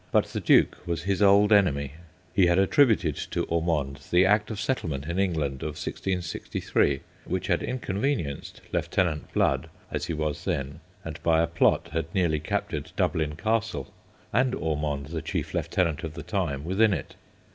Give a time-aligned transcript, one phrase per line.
[0.11, 1.91] But the Duke was his old enemy;
[2.33, 7.45] he had attributed to Ormonde the Act of Settle ment in England of 1663 which
[7.45, 12.39] had in convenienced Lieutenant Blood, as he was then, and by a plot had nearly
[12.39, 13.93] captured Dublin Castle,
[14.33, 17.13] and Ormonde, the Lord Lieu tenant of the time, within it.